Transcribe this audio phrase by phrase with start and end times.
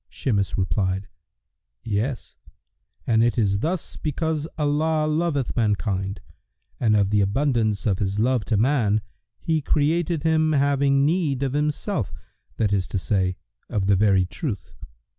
[0.09, 1.07] Shimas replied,
[1.83, 2.35] "Yes:
[3.05, 6.21] and it is thus because Allah loveth mankind,
[6.79, 9.01] and of the abundance of His love to man
[9.37, 12.11] He created him having need of Himself,
[12.57, 13.37] that is to say,
[13.69, 14.73] of the very Truth.